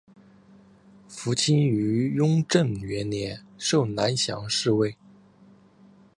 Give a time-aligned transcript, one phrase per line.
[1.07, 4.97] 傅清于雍正元年授蓝翎侍卫。